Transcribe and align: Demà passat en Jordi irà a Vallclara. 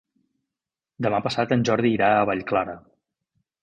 Demà 1.07 1.21
passat 1.27 1.55
en 1.59 1.69
Jordi 1.71 1.95
irà 2.01 2.11
a 2.19 2.27
Vallclara. 2.35 2.79